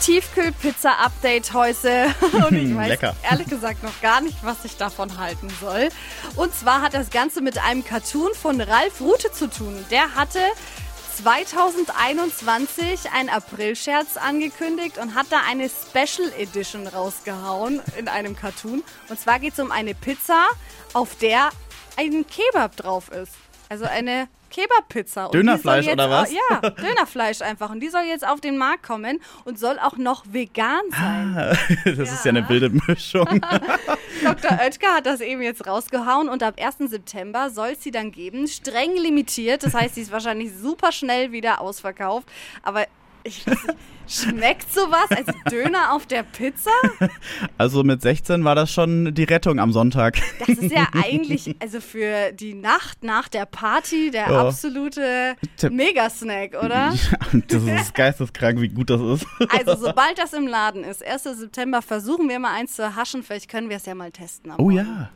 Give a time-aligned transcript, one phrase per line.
[0.00, 2.14] Tiefkühlpizza-Update heute.
[2.32, 3.14] Und ich weiß Lecker.
[3.28, 5.90] ehrlich gesagt noch gar nicht, was ich davon halten soll.
[6.36, 9.84] Und zwar hat das Ganze mit einem Cartoon von Ralf Rute zu tun.
[9.90, 10.40] Der hatte
[11.22, 18.82] 2021 einen Aprilscherz angekündigt und hat da eine Special Edition rausgehauen in einem Cartoon.
[19.08, 20.48] Und zwar geht es um eine Pizza,
[20.94, 21.50] auf der
[21.96, 23.32] ein Kebab drauf ist.
[23.70, 25.26] Also eine Kebab-Pizza.
[25.26, 26.32] Und Dönerfleisch jetzt oder was?
[26.32, 27.70] Ja, Dönerfleisch einfach.
[27.70, 31.56] Und die soll jetzt auf den Markt kommen und soll auch noch vegan sein.
[31.84, 33.26] Das ist ja eine wilde Mischung.
[34.24, 34.58] Dr.
[34.60, 36.90] Oetker hat das eben jetzt rausgehauen und ab 1.
[36.90, 38.48] September soll es sie dann geben.
[38.48, 39.62] Streng limitiert.
[39.62, 42.26] Das heißt, sie ist wahrscheinlich super schnell wieder ausverkauft.
[42.64, 42.86] Aber
[43.24, 43.76] ich weiß nicht,
[44.08, 46.70] schmeckt sowas als Döner auf der Pizza?
[47.58, 50.18] Also mit 16 war das schon die Rettung am Sonntag.
[50.40, 54.46] Das ist ja eigentlich, also für die Nacht nach der Party, der Ja.
[54.48, 55.36] absolute.
[55.70, 56.92] Megasnack, oder?
[57.48, 59.26] Das ist geisteskrank, wie gut das ist.
[59.50, 61.22] Also, sobald das im Laden ist, 1.
[61.38, 63.22] September, versuchen wir mal eins zu erhaschen.
[63.22, 64.52] Vielleicht können wir es ja mal testen.
[64.58, 64.76] Oh Morgen.
[64.76, 65.10] ja.